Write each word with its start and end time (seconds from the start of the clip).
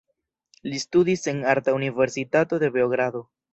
Li 0.71 0.79
studis 0.83 1.29
en 1.33 1.45
arta 1.53 1.77
universitato 1.81 2.63
de 2.67 2.73
Beogrado. 2.79 3.25